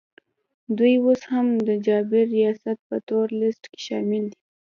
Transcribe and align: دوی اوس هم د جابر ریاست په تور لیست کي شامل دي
دوی 0.77 0.93
اوس 1.05 1.21
هم 1.31 1.47
د 1.67 1.69
جابر 1.85 2.25
ریاست 2.37 2.77
په 2.87 2.95
تور 3.07 3.27
لیست 3.39 3.63
کي 3.71 3.79
شامل 3.87 4.23
دي 4.31 4.39